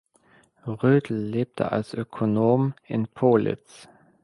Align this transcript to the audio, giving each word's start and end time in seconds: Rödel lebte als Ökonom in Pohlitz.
Rödel 0.65 1.15
lebte 1.27 1.71
als 1.71 1.93
Ökonom 1.93 2.73
in 2.87 3.07
Pohlitz. 3.07 3.87